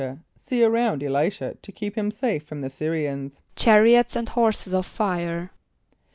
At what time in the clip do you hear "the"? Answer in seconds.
2.61-2.69